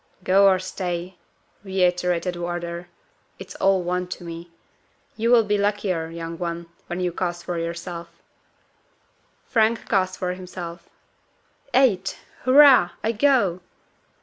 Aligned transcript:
"Go 0.23 0.47
or 0.47 0.57
stay," 0.57 1.19
reiterated 1.63 2.35
Wardour, 2.35 2.87
"it's 3.37 3.53
all 3.57 3.83
one 3.83 4.07
to 4.07 4.23
me. 4.23 4.49
You 5.15 5.29
will 5.29 5.43
be 5.43 5.59
luckier, 5.59 6.09
young 6.09 6.39
one, 6.39 6.65
when 6.87 6.99
you 6.99 7.11
cast 7.11 7.43
for 7.43 7.59
yourself." 7.59 8.07
Frank 9.45 9.87
cast 9.87 10.17
for 10.17 10.33
himself. 10.33 10.89
"Eight. 11.75 12.17
Hurrah! 12.45 12.89
I 13.03 13.11
go!" 13.11 13.59